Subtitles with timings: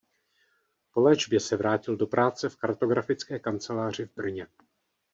[0.93, 4.47] Po léčbě se vrátil do práce v kartografické kanceláři v Brně.